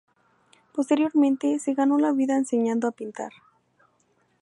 [0.73, 3.31] Posteriormente, se ganó la vida enseñando a pintar.